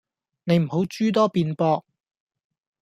[0.45, 1.83] 你唔好諸多辯駁?